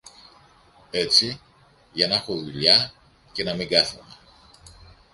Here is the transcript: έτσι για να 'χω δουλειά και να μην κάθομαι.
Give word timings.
έτσι 0.91 1.39
για 1.93 2.07
να 2.07 2.19
'χω 2.19 2.35
δουλειά 2.35 2.93
και 3.31 3.43
να 3.43 3.53
μην 3.53 3.67
κάθομαι. 3.67 4.15